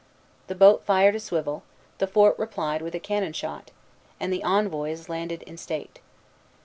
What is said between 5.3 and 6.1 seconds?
in state.